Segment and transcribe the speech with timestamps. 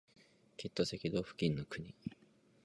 [0.57, 1.93] きっと赤道付近の国